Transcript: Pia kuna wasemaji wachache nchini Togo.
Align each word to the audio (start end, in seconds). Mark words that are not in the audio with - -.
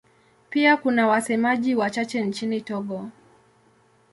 Pia 0.49 0.77
kuna 0.77 1.07
wasemaji 1.07 1.75
wachache 1.75 2.21
nchini 2.21 2.61
Togo. 2.61 3.09